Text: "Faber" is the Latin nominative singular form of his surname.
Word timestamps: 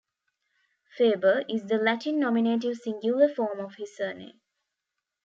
"Faber" 0.97 1.43
is 1.47 1.67
the 1.67 1.77
Latin 1.77 2.19
nominative 2.19 2.77
singular 2.77 3.27
form 3.29 3.59
of 3.59 3.75
his 3.75 3.95
surname. 3.95 4.41